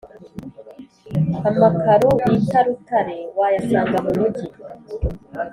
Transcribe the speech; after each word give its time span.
Amakaro 1.51 2.09
bita 2.29 2.59
rutare 2.65 3.17
wayasanga 3.39 3.97
mumugi 4.05 4.47